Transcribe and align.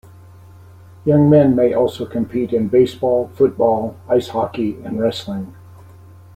Young 1.05 1.29
men 1.29 1.55
may 1.55 1.73
also 1.75 2.07
compete 2.07 2.53
in 2.53 2.69
baseball, 2.69 3.29
football, 3.35 3.97
Ice 4.09 4.29
Hockey, 4.29 4.81
and 4.83 4.99
wrestling. 4.99 5.53